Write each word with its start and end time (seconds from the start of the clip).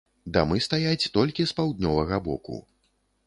Дамы 0.35 0.57
стаяць 0.67 1.11
толькі 1.17 1.45
з 1.51 1.55
паўднёвага 1.59 2.21
боку. 2.31 2.61